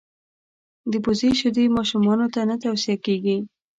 [0.91, 3.37] دبزې شیدي ماشومانوته نه تو صیه کیږي.